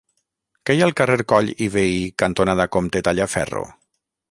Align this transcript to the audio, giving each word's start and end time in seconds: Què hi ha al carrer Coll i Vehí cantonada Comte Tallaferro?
Què 0.69 0.75
hi 0.75 0.79
ha 0.81 0.87
al 0.89 0.95
carrer 1.01 1.17
Coll 1.33 1.51
i 1.67 1.67
Vehí 1.77 2.01
cantonada 2.23 2.69
Comte 2.77 3.05
Tallaferro? 3.09 3.65